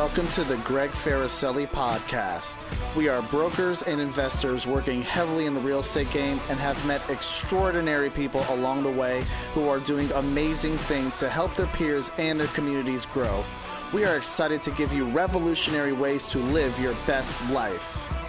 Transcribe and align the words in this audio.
Welcome 0.00 0.28
to 0.28 0.44
the 0.44 0.56
Greg 0.56 0.92
Farricielli 0.92 1.68
podcast. 1.68 2.56
We 2.96 3.10
are 3.10 3.20
brokers 3.20 3.82
and 3.82 4.00
investors 4.00 4.66
working 4.66 5.02
heavily 5.02 5.44
in 5.44 5.52
the 5.52 5.60
real 5.60 5.80
estate 5.80 6.10
game 6.10 6.40
and 6.48 6.58
have 6.58 6.82
met 6.86 7.02
extraordinary 7.10 8.08
people 8.08 8.42
along 8.48 8.82
the 8.82 8.90
way 8.90 9.22
who 9.52 9.68
are 9.68 9.78
doing 9.78 10.10
amazing 10.12 10.78
things 10.78 11.18
to 11.18 11.28
help 11.28 11.54
their 11.54 11.66
peers 11.66 12.12
and 12.16 12.40
their 12.40 12.46
communities 12.46 13.04
grow. 13.04 13.44
We 13.92 14.06
are 14.06 14.16
excited 14.16 14.62
to 14.62 14.70
give 14.70 14.90
you 14.90 15.04
revolutionary 15.04 15.92
ways 15.92 16.24
to 16.28 16.38
live 16.38 16.80
your 16.80 16.94
best 17.06 17.46
life. 17.50 18.19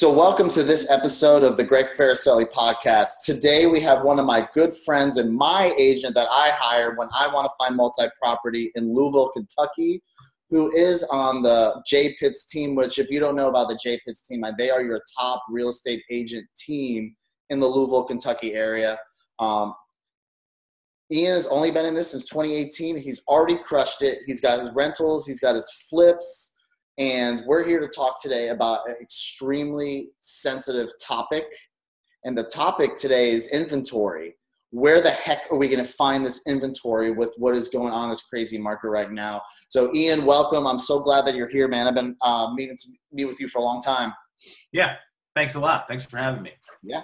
So, 0.00 0.10
welcome 0.10 0.48
to 0.52 0.62
this 0.62 0.88
episode 0.88 1.42
of 1.42 1.58
the 1.58 1.62
Greg 1.62 1.88
Farricielli 1.94 2.50
podcast. 2.50 3.26
Today, 3.26 3.66
we 3.66 3.82
have 3.82 4.02
one 4.02 4.18
of 4.18 4.24
my 4.24 4.48
good 4.54 4.72
friends 4.72 5.18
and 5.18 5.30
my 5.30 5.74
agent 5.76 6.14
that 6.14 6.26
I 6.30 6.52
hire 6.54 6.96
when 6.96 7.08
I 7.12 7.26
want 7.26 7.44
to 7.44 7.52
find 7.58 7.76
multi 7.76 8.04
property 8.18 8.72
in 8.76 8.94
Louisville, 8.94 9.30
Kentucky, 9.36 10.02
who 10.48 10.74
is 10.74 11.04
on 11.12 11.42
the 11.42 11.82
Jay 11.86 12.16
Pitts 12.18 12.46
team. 12.46 12.74
Which, 12.74 12.98
if 12.98 13.10
you 13.10 13.20
don't 13.20 13.36
know 13.36 13.50
about 13.50 13.68
the 13.68 13.78
Jay 13.84 14.00
Pitts 14.06 14.26
team, 14.26 14.42
they 14.56 14.70
are 14.70 14.82
your 14.82 15.02
top 15.18 15.42
real 15.50 15.68
estate 15.68 16.02
agent 16.10 16.46
team 16.56 17.14
in 17.50 17.60
the 17.60 17.66
Louisville, 17.66 18.04
Kentucky 18.04 18.54
area. 18.54 18.98
Um, 19.38 19.74
Ian 21.12 21.36
has 21.36 21.46
only 21.48 21.70
been 21.72 21.84
in 21.84 21.92
this 21.92 22.12
since 22.12 22.24
2018. 22.24 22.96
He's 22.96 23.20
already 23.28 23.58
crushed 23.62 24.00
it. 24.00 24.20
He's 24.24 24.40
got 24.40 24.60
his 24.60 24.70
rentals, 24.72 25.26
he's 25.26 25.40
got 25.40 25.56
his 25.56 25.70
flips 25.90 26.56
and 27.00 27.42
we're 27.46 27.64
here 27.64 27.80
to 27.80 27.88
talk 27.88 28.22
today 28.22 28.50
about 28.50 28.86
an 28.86 28.94
extremely 29.00 30.10
sensitive 30.20 30.90
topic. 31.02 31.46
And 32.24 32.36
the 32.36 32.44
topic 32.44 32.94
today 32.94 33.30
is 33.30 33.48
inventory. 33.48 34.36
Where 34.70 35.00
the 35.00 35.10
heck 35.10 35.44
are 35.50 35.56
we 35.56 35.68
going 35.68 35.82
to 35.82 35.90
find 35.90 36.24
this 36.24 36.42
inventory 36.46 37.10
with 37.10 37.34
what 37.38 37.56
is 37.56 37.68
going 37.68 37.92
on 37.92 38.04
in 38.04 38.10
this 38.10 38.20
crazy 38.26 38.58
market 38.58 38.90
right 38.90 39.10
now? 39.10 39.40
So, 39.68 39.90
Ian, 39.94 40.26
welcome. 40.26 40.66
I'm 40.66 40.78
so 40.78 41.00
glad 41.00 41.26
that 41.26 41.34
you're 41.34 41.48
here, 41.48 41.68
man. 41.68 41.88
I've 41.88 41.94
been 41.94 42.14
uh, 42.20 42.52
meeting 42.52 42.76
to 42.76 42.88
meet 43.10 43.24
with 43.24 43.40
you 43.40 43.48
for 43.48 43.60
a 43.60 43.62
long 43.62 43.80
time. 43.80 44.12
Yeah, 44.70 44.96
thanks 45.34 45.54
a 45.54 45.60
lot. 45.60 45.86
Thanks 45.88 46.04
for 46.04 46.18
having 46.18 46.42
me. 46.42 46.52
Yeah. 46.82 47.00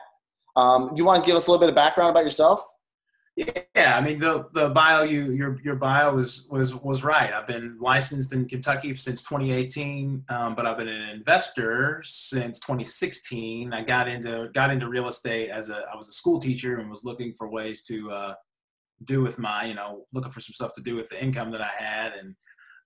Um, 0.57 0.93
you 0.95 1.07
want 1.07 1.25
to 1.25 1.27
give 1.27 1.37
us 1.37 1.47
a 1.47 1.51
little 1.51 1.61
bit 1.61 1.71
of 1.71 1.75
background 1.75 2.11
about 2.11 2.25
yourself? 2.25 2.63
Yeah, 3.37 3.99
I 3.99 4.01
mean 4.01 4.19
the 4.19 4.47
the 4.55 4.71
bio 4.71 5.03
you 5.03 5.31
your 5.33 5.61
your 5.63 5.77
bio 5.77 6.15
was 6.15 6.49
was 6.51 6.75
was 6.75 7.05
right. 7.05 7.35
I've 7.35 7.47
been 7.47 7.77
licensed 7.79 8.33
in 8.33 8.49
Kentucky 8.49 8.95
since 8.95 9.23
2018, 9.25 10.25
um, 10.31 10.55
but 10.55 10.65
I've 10.65 10.79
been 10.79 10.89
an 10.89 11.11
investor 11.11 12.01
since 12.03 12.59
2016. 12.61 13.75
I 13.75 13.83
got 13.83 14.09
into 14.09 14.49
got 14.55 14.71
into 14.71 14.89
real 14.89 15.09
estate 15.09 15.51
as 15.51 15.69
a 15.69 15.85
I 15.93 15.97
was 15.97 16.09
a 16.09 16.13
school 16.13 16.41
teacher 16.41 16.79
and 16.79 16.89
was 16.89 17.05
looking 17.05 17.35
for 17.35 17.51
ways 17.51 17.83
to 17.83 18.11
uh, 18.11 18.35
do 19.05 19.21
with 19.21 19.39
my 19.39 19.67
you 19.67 19.75
know 19.75 20.07
looking 20.15 20.33
for 20.33 20.41
some 20.41 20.55
stuff 20.55 20.73
to 20.75 20.83
do 20.83 20.97
with 20.97 21.11
the 21.11 21.23
income 21.23 21.51
that 21.51 21.61
I 21.61 21.71
had 21.77 22.15
and 22.15 22.35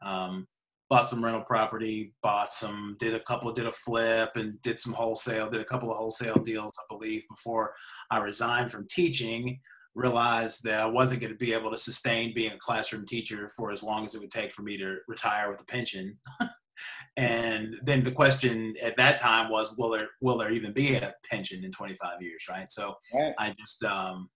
um, 0.02 0.48
bought 0.88 1.06
some 1.06 1.24
rental 1.24 1.42
property, 1.44 2.12
bought 2.20 2.52
some, 2.52 2.96
did 2.98 3.14
a 3.14 3.20
couple, 3.20 3.52
did 3.52 3.66
a 3.66 3.72
flip, 3.72 4.32
and 4.34 4.60
did 4.62 4.80
some 4.80 4.92
wholesale, 4.92 5.48
did 5.48 5.60
a 5.60 5.64
couple 5.64 5.88
of 5.88 5.96
wholesale 5.96 6.34
deals, 6.34 6.72
I 6.80 6.82
believe, 6.92 7.22
before 7.28 7.74
I 8.10 8.18
resigned 8.18 8.72
from 8.72 8.88
teaching 8.88 9.60
realized 9.94 10.62
that 10.64 10.80
I 10.80 10.86
wasn't 10.86 11.20
going 11.20 11.32
to 11.32 11.38
be 11.38 11.52
able 11.52 11.70
to 11.70 11.76
sustain 11.76 12.34
being 12.34 12.52
a 12.52 12.58
classroom 12.58 13.06
teacher 13.06 13.50
for 13.56 13.70
as 13.70 13.82
long 13.82 14.04
as 14.04 14.14
it 14.14 14.20
would 14.20 14.30
take 14.30 14.52
for 14.52 14.62
me 14.62 14.76
to 14.78 14.96
retire 15.08 15.50
with 15.50 15.60
a 15.60 15.64
pension. 15.64 16.16
and 17.16 17.76
then 17.82 18.02
the 18.02 18.12
question 18.12 18.74
at 18.82 18.96
that 18.96 19.18
time 19.18 19.50
was, 19.50 19.76
will 19.76 19.90
there 19.90 20.08
will 20.20 20.38
there 20.38 20.52
even 20.52 20.72
be 20.72 20.94
a 20.94 21.14
pension 21.28 21.64
in 21.64 21.72
25 21.72 22.22
years, 22.22 22.44
right? 22.48 22.70
So 22.70 22.94
right. 23.14 23.34
I 23.38 23.54
just 23.58 23.84
um, 23.84 24.28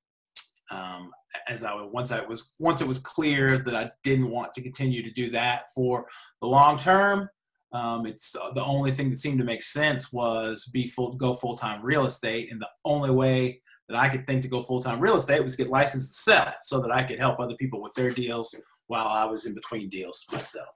um, 0.71 1.11
as 1.49 1.63
I 1.63 1.75
once 1.75 2.11
I 2.13 2.21
was 2.21 2.55
once 2.59 2.81
it 2.81 2.89
was 2.89 2.99
clear 2.99 3.59
that 3.59 3.77
I 3.77 3.91
didn't 4.03 4.31
want 4.31 4.53
to 4.55 4.63
continue 4.63 5.03
to 5.03 5.11
do 5.11 5.31
that 5.31 5.65
for 5.75 6.07
the 6.41 6.49
long 6.49 6.77
term. 6.77 7.29
Um, 7.73 8.07
it's 8.07 8.37
uh, 8.37 8.53
the 8.53 8.65
only 8.65 8.93
thing 8.93 9.11
that 9.11 9.19
seemed 9.19 9.39
to 9.39 9.45
make 9.45 9.63
sense 9.63 10.13
was 10.13 10.71
be 10.73 10.87
full 10.89 11.15
go 11.15 11.35
full 11.35 11.57
time 11.57 11.81
real 11.83 12.07
estate, 12.07 12.49
and 12.51 12.61
the 12.61 12.69
only 12.85 13.11
way 13.11 13.61
that 13.89 13.99
I 13.99 14.09
could 14.09 14.27
think 14.27 14.43
to 14.43 14.49
go 14.49 14.63
full 14.63 14.81
time 14.81 15.01
real 15.01 15.17
estate 15.17 15.43
was 15.43 15.57
get 15.57 15.69
licensed 15.69 16.15
to 16.15 16.23
sell 16.23 16.55
so 16.63 16.81
that 16.81 16.91
I 16.91 17.03
could 17.03 17.19
help 17.19 17.39
other 17.39 17.57
people 17.57 17.83
with 17.83 17.95
their 17.95 18.11
deals 18.11 18.55
while 18.87 19.07
I 19.07 19.25
was 19.25 19.47
in 19.47 19.55
between 19.55 19.91
deals 19.91 20.25
myself. 20.33 20.69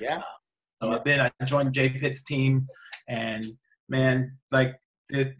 Yeah. 0.00 0.18
Uh, 0.18 0.22
so 0.82 0.92
I've 0.92 1.04
been, 1.04 1.20
I 1.20 1.30
joined 1.44 1.72
Jay 1.72 1.88
Pitts 1.88 2.22
team 2.22 2.66
and 3.08 3.44
man, 3.88 4.36
like 4.50 4.74
it, 5.10 5.34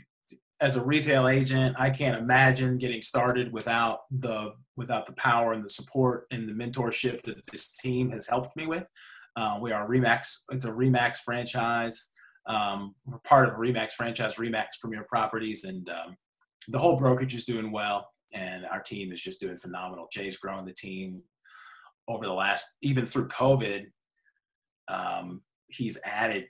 as 0.61 0.77
a 0.77 0.85
retail 0.85 1.29
agent, 1.29 1.77
I 1.79 1.91
can't 1.91 2.19
imagine 2.19 2.79
getting 2.79 3.03
started 3.03 3.53
without 3.53 4.01
the, 4.11 4.55
without 4.77 5.07
the 5.07 5.13
power 5.13 5.53
and 5.53 5.63
the 5.63 5.69
support 5.69 6.27
and 6.31 6.49
the 6.49 6.53
mentorship 6.53 7.23
that 7.25 7.45
this 7.53 7.77
team 7.77 8.11
has 8.11 8.27
helped 8.27 8.57
me 8.57 8.67
with. 8.67 8.85
Uh, 9.37 9.59
we 9.61 9.73
are 9.73 9.87
Remax. 9.87 10.45
It's 10.51 10.65
a 10.65 10.71
Remax 10.71 11.19
franchise. 11.19 12.11
Um, 12.47 12.95
we're 13.05 13.19
part 13.19 13.49
of 13.49 13.57
Remax 13.57 13.93
franchise, 13.93 14.37
Remax 14.37 14.81
Premier 14.81 15.05
Properties, 15.07 15.65
and 15.65 15.87
um, 15.91 16.17
the 16.69 16.79
whole 16.79 16.97
brokerage 16.97 17.35
is 17.35 17.45
doing 17.45 17.71
well, 17.71 18.09
and 18.33 18.67
our 18.67 18.81
team 18.81 19.13
is 19.13 19.21
just 19.21 19.41
doing 19.41 19.59
phenomenal. 19.59 20.09
Jay's 20.13 20.37
growing 20.37 20.65
the 20.65 20.73
team 20.73 21.23
over 22.09 22.25
the 22.25 22.33
last, 22.33 22.77
even 22.83 23.07
through 23.07 23.29
COVID. 23.29 23.87
Um, 24.89 25.43
he's 25.69 25.99
added 26.05 26.47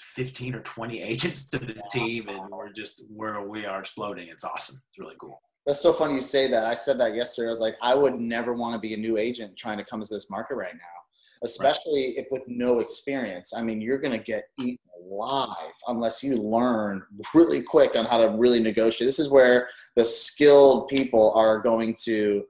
15 0.00 0.54
or 0.54 0.60
20 0.60 1.02
agents 1.02 1.48
to 1.50 1.58
the 1.58 1.80
team, 1.90 2.28
and 2.28 2.50
we're 2.50 2.72
just 2.72 3.04
where 3.08 3.42
we 3.42 3.66
are 3.66 3.80
exploding. 3.80 4.28
It's 4.28 4.44
awesome. 4.44 4.76
It's 4.76 4.98
really 4.98 5.16
cool. 5.20 5.40
That's 5.66 5.80
so 5.80 5.92
funny 5.92 6.14
you 6.14 6.22
say 6.22 6.48
that. 6.48 6.64
I 6.64 6.74
said 6.74 6.98
that 7.00 7.14
yesterday. 7.14 7.48
I 7.48 7.50
was 7.50 7.60
like, 7.60 7.76
I 7.82 7.94
would 7.94 8.14
never 8.14 8.52
want 8.52 8.74
to 8.74 8.80
be 8.80 8.94
a 8.94 8.96
new 8.96 9.18
agent 9.18 9.56
trying 9.56 9.78
to 9.78 9.84
come 9.84 10.00
to 10.00 10.06
this 10.08 10.30
market 10.30 10.54
right 10.54 10.74
now 10.74 10.96
especially 11.42 12.14
right. 12.16 12.18
if 12.18 12.26
with 12.30 12.42
no 12.46 12.80
experience. 12.80 13.52
I 13.54 13.62
mean, 13.62 13.80
you're 13.80 13.98
going 13.98 14.18
to 14.18 14.24
get 14.24 14.44
eaten 14.58 14.78
alive 15.00 15.72
unless 15.88 16.22
you 16.22 16.36
learn 16.36 17.02
really 17.34 17.62
quick 17.62 17.96
on 17.96 18.04
how 18.04 18.18
to 18.18 18.28
really 18.36 18.60
negotiate. 18.60 19.08
This 19.08 19.18
is 19.18 19.28
where 19.28 19.68
the 19.94 20.04
skilled 20.04 20.88
people 20.88 21.32
are 21.34 21.58
going 21.58 21.94
to 22.04 22.44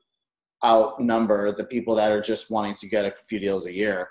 outnumber 0.64 1.52
the 1.52 1.64
people 1.64 1.94
that 1.94 2.10
are 2.10 2.20
just 2.20 2.50
wanting 2.50 2.74
to 2.74 2.88
get 2.88 3.04
a 3.04 3.12
few 3.28 3.38
deals 3.38 3.66
a 3.66 3.72
year. 3.72 4.08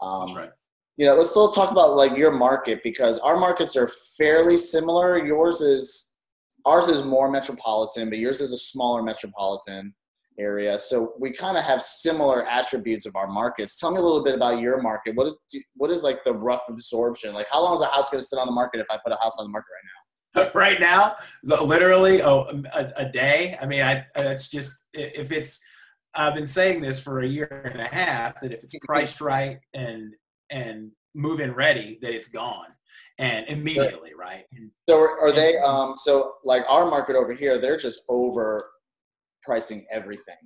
Um, 0.00 0.26
That's 0.26 0.38
right. 0.38 0.50
You 0.96 1.06
know, 1.06 1.14
let's 1.14 1.30
still 1.30 1.52
talk 1.52 1.70
about 1.70 1.94
like 1.94 2.16
your 2.16 2.32
market 2.32 2.80
because 2.82 3.18
our 3.20 3.36
markets 3.36 3.76
are 3.76 3.88
fairly 4.16 4.56
similar. 4.56 5.24
Yours 5.24 5.60
is 5.60 6.16
ours 6.66 6.88
is 6.88 7.04
more 7.04 7.30
metropolitan, 7.30 8.10
but 8.10 8.18
yours 8.18 8.40
is 8.40 8.52
a 8.52 8.58
smaller 8.58 9.02
metropolitan 9.02 9.94
area. 10.38 10.78
So 10.78 11.14
we 11.18 11.32
kind 11.32 11.56
of 11.56 11.64
have 11.64 11.82
similar 11.82 12.46
attributes 12.46 13.06
of 13.06 13.16
our 13.16 13.26
markets. 13.26 13.78
Tell 13.78 13.90
me 13.90 13.98
a 13.98 14.02
little 14.02 14.22
bit 14.22 14.34
about 14.34 14.60
your 14.60 14.80
market. 14.80 15.14
What 15.16 15.26
is 15.26 15.38
what 15.74 15.90
is 15.90 16.02
like 16.02 16.24
the 16.24 16.32
rough 16.32 16.62
absorption? 16.68 17.34
Like 17.34 17.46
how 17.50 17.62
long 17.62 17.74
is 17.74 17.80
a 17.80 17.86
house 17.86 18.10
going 18.10 18.20
to 18.20 18.26
sit 18.26 18.38
on 18.38 18.46
the 18.46 18.52
market 18.52 18.80
if 18.80 18.86
I 18.90 18.98
put 19.04 19.12
a 19.12 19.18
house 19.22 19.38
on 19.38 19.46
the 19.46 19.50
market 19.50 19.68
right 19.74 19.84
now? 19.84 20.50
right 20.54 20.80
now, 20.80 21.16
literally, 21.42 22.22
oh, 22.22 22.62
a, 22.72 22.92
a 22.96 23.08
day. 23.10 23.58
I 23.60 23.66
mean, 23.66 23.82
I 23.82 24.04
it's 24.16 24.48
just 24.48 24.82
if 24.92 25.32
it's. 25.32 25.60
I've 26.14 26.34
been 26.34 26.48
saying 26.48 26.80
this 26.80 26.98
for 26.98 27.20
a 27.20 27.26
year 27.26 27.62
and 27.64 27.80
a 27.80 27.84
half 27.84 28.40
that 28.40 28.52
if 28.52 28.64
it's 28.64 28.74
priced 28.84 29.20
right 29.20 29.58
and 29.74 30.14
and 30.50 30.90
move 31.14 31.40
in 31.40 31.52
ready, 31.52 31.98
that 32.02 32.14
it's 32.14 32.28
gone 32.28 32.66
and 33.18 33.46
immediately, 33.48 34.12
right? 34.18 34.44
So 34.88 34.98
are, 34.98 35.18
are 35.20 35.32
they? 35.32 35.58
Um, 35.58 35.94
so 35.96 36.34
like 36.44 36.64
our 36.68 36.86
market 36.88 37.16
over 37.16 37.32
here, 37.32 37.58
they're 37.58 37.76
just 37.76 38.02
over 38.08 38.70
pricing 39.42 39.86
everything. 39.92 40.36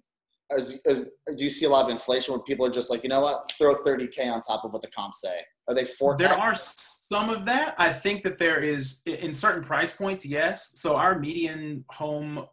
As, 0.56 0.80
uh, 0.88 0.94
do 1.34 1.44
you 1.44 1.50
see 1.50 1.64
a 1.64 1.68
lot 1.70 1.84
of 1.84 1.90
inflation 1.90 2.34
where 2.34 2.42
people 2.42 2.66
are 2.66 2.70
just 2.70 2.90
like, 2.90 3.02
you 3.02 3.08
know 3.08 3.20
what, 3.20 3.50
throw 3.56 3.74
30K 3.74 4.30
on 4.30 4.42
top 4.42 4.64
of 4.64 4.72
what 4.72 4.82
the 4.82 4.88
comps 4.88 5.20
say? 5.22 5.40
Are 5.68 5.74
they 5.74 5.84
for? 5.84 6.16
There 6.16 6.32
are 6.32 6.54
some 6.54 7.30
of 7.30 7.44
that. 7.46 7.74
I 7.78 7.92
think 7.92 8.22
that 8.24 8.38
there 8.38 8.60
is 8.60 9.00
in 9.06 9.32
certain 9.32 9.62
price 9.62 9.92
points, 9.92 10.26
yes. 10.26 10.72
So 10.74 10.96
our 10.96 11.18
median 11.18 11.84
home 11.90 12.44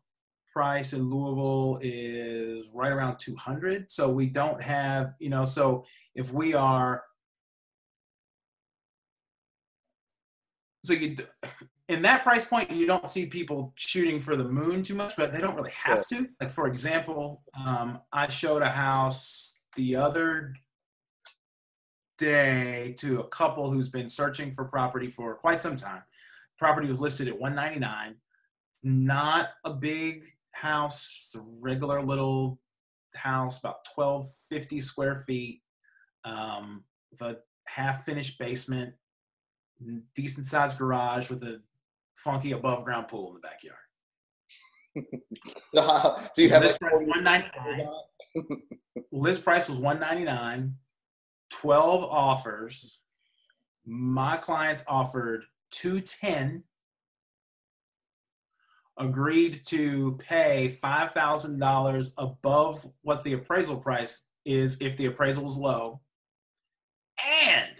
price 0.53 0.93
in 0.93 1.09
Louisville 1.09 1.79
is 1.81 2.69
right 2.73 2.91
around 2.91 3.17
200. 3.19 3.89
So 3.89 4.09
we 4.09 4.27
don't 4.27 4.61
have, 4.61 5.13
you 5.19 5.29
know, 5.29 5.45
so 5.45 5.85
if 6.15 6.31
we 6.31 6.53
are, 6.53 7.03
so 10.83 10.93
you, 10.93 11.15
in 11.89 12.03
that 12.03 12.21
price 12.23 12.45
point, 12.45 12.69
you 12.69 12.85
don't 12.85 13.09
see 13.09 13.25
people 13.25 13.73
shooting 13.75 14.21
for 14.21 14.35
the 14.35 14.43
moon 14.43 14.83
too 14.83 14.93
much, 14.93 15.15
but 15.17 15.33
they 15.33 15.41
don't 15.41 15.55
really 15.55 15.71
have 15.71 16.05
to. 16.07 16.29
Like 16.39 16.51
for 16.51 16.67
example, 16.67 17.41
um, 17.65 17.99
I 18.13 18.27
showed 18.27 18.61
a 18.61 18.69
house 18.69 19.55
the 19.75 19.95
other 19.95 20.53
day 22.19 22.93
to 22.99 23.21
a 23.21 23.27
couple 23.29 23.71
who's 23.71 23.89
been 23.89 24.07
searching 24.07 24.51
for 24.51 24.65
property 24.65 25.09
for 25.09 25.33
quite 25.33 25.61
some 25.61 25.75
time. 25.75 26.03
Property 26.59 26.87
was 26.87 27.01
listed 27.01 27.27
at 27.27 27.39
199. 27.39 28.15
It's 28.71 28.81
not 28.83 29.49
a 29.65 29.73
big 29.73 30.25
house, 30.51 31.33
a 31.35 31.41
regular 31.59 32.03
little 32.03 32.59
house, 33.15 33.59
about 33.59 33.87
1250 33.95 34.79
square 34.79 35.23
feet, 35.25 35.61
um, 36.23 36.83
with 37.09 37.21
a 37.21 37.39
half 37.65 38.05
finished 38.05 38.37
basement, 38.37 38.93
decent 40.13 40.45
sized 40.45 40.77
garage 40.77 41.31
with 41.31 41.41
a 41.41 41.61
funky 42.23 42.51
above 42.51 42.83
ground 42.83 43.07
pool 43.07 43.29
in 43.29 43.35
the 43.35 43.39
backyard. 43.41 43.77
Do 46.35 46.43
you 46.43 46.49
have 46.49 46.63
like, 46.63 46.77
one 46.81 47.23
ninety 47.23 47.47
nine? 47.57 47.87
list 49.11 49.43
price 49.43 49.69
was 49.69 49.77
199 49.77 50.75
12 51.51 52.03
offers. 52.03 52.99
My 53.85 54.37
clients 54.37 54.83
offered 54.87 55.45
210 55.71 56.63
agreed 58.97 59.65
to 59.65 60.17
pay 60.19 60.77
$5000 60.83 62.11
above 62.17 62.87
what 63.01 63.23
the 63.23 63.33
appraisal 63.33 63.77
price 63.77 64.27
is 64.45 64.77
if 64.81 64.97
the 64.97 65.05
appraisal 65.07 65.43
was 65.43 65.57
low. 65.57 66.01
And 67.43 67.71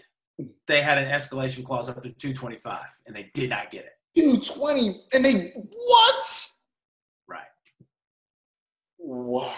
they 0.66 0.82
had 0.82 0.98
an 0.98 1.08
escalation 1.08 1.64
clause 1.64 1.88
up 1.88 2.02
to 2.02 2.10
225 2.10 2.80
and 3.06 3.14
they 3.14 3.30
did 3.34 3.50
not 3.50 3.70
get 3.70 3.84
it 3.84 3.99
220 4.16 5.02
and 5.14 5.24
they 5.24 5.52
what? 5.54 6.46
Right. 7.28 7.40
What? 8.98 9.52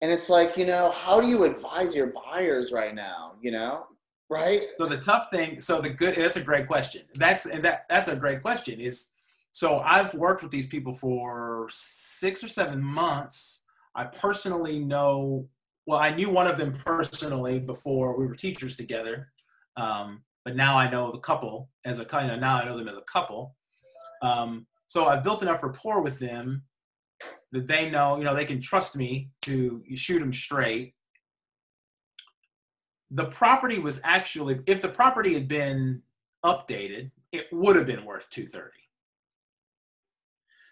And 0.00 0.10
it's 0.10 0.28
like 0.28 0.56
you 0.56 0.66
know 0.66 0.92
how 0.92 1.20
do 1.20 1.26
you 1.26 1.44
advise 1.44 1.94
your 1.94 2.12
buyers 2.12 2.72
right 2.72 2.94
now 2.94 3.34
you 3.40 3.50
know? 3.50 3.86
Right? 4.30 4.62
So 4.78 4.86
the 4.86 4.98
tough 4.98 5.28
thing 5.30 5.60
so 5.60 5.80
the 5.80 5.90
good 5.90 6.16
that's 6.16 6.36
a 6.36 6.42
great 6.42 6.66
question. 6.66 7.02
That's 7.14 7.46
and 7.46 7.64
that 7.64 7.84
that's 7.88 8.08
a 8.08 8.16
great 8.16 8.40
question 8.40 8.80
is 8.80 9.08
so 9.54 9.80
i've 9.80 10.14
worked 10.14 10.42
with 10.42 10.50
these 10.50 10.66
people 10.66 10.94
for 10.94 11.68
six 11.70 12.42
or 12.42 12.48
seven 12.48 12.82
months. 12.82 13.64
I 13.94 14.04
personally 14.04 14.78
know 14.78 15.46
well 15.86 15.98
i 15.98 16.14
knew 16.14 16.30
one 16.30 16.46
of 16.46 16.56
them 16.56 16.72
personally 16.72 17.58
before 17.58 18.18
we 18.18 18.26
were 18.26 18.34
teachers 18.34 18.76
together 18.76 19.32
um, 19.76 20.22
but 20.44 20.56
now 20.56 20.78
i 20.78 20.90
know 20.90 21.10
the 21.10 21.18
couple 21.18 21.68
as 21.84 21.98
a 21.98 22.04
kind 22.04 22.30
of 22.30 22.40
now 22.40 22.56
i 22.56 22.64
know 22.64 22.76
them 22.76 22.88
as 22.88 22.96
a 22.96 23.02
couple 23.02 23.54
um, 24.22 24.66
so 24.86 25.06
i've 25.06 25.22
built 25.22 25.42
enough 25.42 25.62
rapport 25.62 26.02
with 26.02 26.18
them 26.18 26.62
that 27.52 27.66
they 27.66 27.90
know, 27.90 28.16
you 28.16 28.24
know, 28.24 28.34
they 28.34 28.46
can 28.46 28.60
trust 28.60 28.96
me 28.96 29.30
to 29.42 29.82
shoot 29.94 30.18
them 30.18 30.32
straight. 30.32 30.94
The 33.10 33.26
property 33.26 33.78
was 33.78 34.00
actually, 34.04 34.60
if 34.66 34.80
the 34.80 34.88
property 34.88 35.34
had 35.34 35.46
been 35.46 36.02
updated, 36.44 37.10
it 37.30 37.46
would 37.52 37.76
have 37.76 37.86
been 37.86 38.04
worth 38.04 38.30
230. 38.30 38.70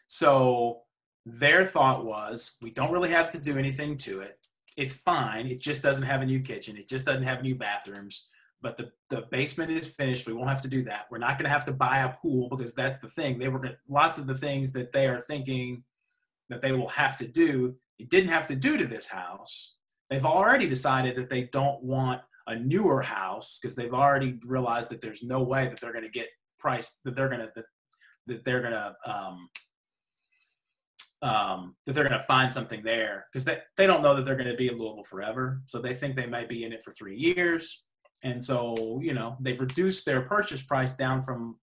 So 0.07 0.81
their 1.27 1.67
thought 1.67 2.05
was, 2.05 2.57
we 2.63 2.71
don't 2.71 2.91
really 2.91 3.11
have 3.11 3.31
to 3.33 3.39
do 3.39 3.59
anything 3.59 3.97
to 3.99 4.21
it. 4.21 4.39
It's 4.77 4.95
fine. 4.95 5.47
It 5.47 5.61
just 5.61 5.83
doesn't 5.83 6.05
have 6.05 6.23
a 6.23 6.27
new 6.27 6.41
kitchen. 6.41 6.77
It 6.77 6.89
just 6.89 7.05
doesn't 7.05 7.25
have 7.25 7.43
new 7.43 7.55
bathrooms. 7.55 8.27
But 8.63 8.77
the, 8.77 8.91
the 9.09 9.23
basement 9.31 9.71
is 9.71 9.89
finished. 9.89 10.27
We 10.27 10.35
won't 10.35 10.51
have 10.51 10.63
to 10.63 10.69
do 10.69 10.85
that. 10.85 11.07
We're 11.11 11.19
not 11.19 11.39
going 11.39 11.47
to 11.47 11.51
have 11.51 11.65
to 11.65 11.73
buy 11.73 12.01
a 12.01 12.13
pool 12.21 12.49
because 12.51 12.75
that's 12.75 12.99
the 12.99 13.09
thing. 13.09 13.39
They 13.39 13.49
were 13.49 13.79
lots 13.89 14.19
of 14.19 14.27
the 14.27 14.35
things 14.35 14.73
that 14.73 14.93
they 14.93 15.07
are 15.07 15.21
thinking 15.21 15.83
that 16.51 16.61
they 16.61 16.73
will 16.73 16.89
have 16.89 17.17
to 17.19 17.27
do, 17.27 17.77
it 17.99 18.11
didn't 18.11 18.31
have 18.31 18.47
to 18.49 18.57
do 18.57 18.77
to 18.77 18.87
this 18.87 19.07
house. 19.07 19.77
They've 20.11 20.27
already 20.27 20.69
decided 20.69 21.17
that 21.17 21.31
they 21.31 21.45
don't 21.53 21.83
want 21.83 22.21
a 22.47 22.57
newer 22.57 23.01
house 23.01 23.59
because 23.61 23.77
they've 23.77 23.95
already 23.95 24.39
realized 24.45 24.91
that 24.91 25.01
there's 25.01 25.23
no 25.23 25.43
way 25.43 25.67
that 25.69 25.81
they're 25.81 25.93
going 25.93 26.05
to 26.05 26.11
get 26.11 26.29
priced 26.59 27.03
that 27.05 27.15
they're 27.15 27.29
going 27.29 27.41
to 27.41 27.51
that, 27.55 27.65
that 28.27 28.45
they're 28.45 28.61
going 28.61 28.73
to 28.73 28.95
um, 29.07 29.49
um, 31.23 31.77
that 31.87 31.93
they're 31.93 32.09
going 32.09 32.19
to 32.19 32.27
find 32.27 32.53
something 32.53 32.83
there 32.83 33.27
because 33.33 33.45
they, 33.45 33.59
they 33.77 33.87
don't 33.87 34.03
know 34.03 34.17
that 34.17 34.25
they're 34.25 34.37
going 34.37 34.49
to 34.49 34.57
be 34.57 34.69
in 34.69 34.79
Louisville 34.79 35.05
forever. 35.05 35.61
So 35.67 35.79
they 35.79 35.95
think 35.95 36.17
they 36.17 36.27
might 36.27 36.49
be 36.49 36.65
in 36.65 36.73
it 36.73 36.83
for 36.83 36.93
three 36.93 37.17
years. 37.17 37.85
And 38.23 38.43
so, 38.45 39.01
you 39.03 39.15
know, 39.15 39.37
they've 39.41 39.61
reduced 39.61 40.05
their 40.05 40.23
purchase 40.23 40.63
price 40.63 40.95
down 40.95 41.23
from 41.23 41.57